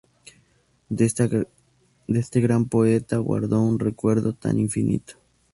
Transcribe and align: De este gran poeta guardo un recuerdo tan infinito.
De 0.89 1.05
este 1.05 1.27
gran 2.41 2.65
poeta 2.67 3.17
guardo 3.17 3.61
un 3.61 3.77
recuerdo 3.77 4.33
tan 4.33 4.57
infinito. 4.57 5.13